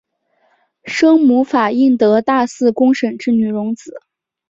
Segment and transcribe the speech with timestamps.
[0.85, 3.93] 生母法印德大寺公审之女荣子。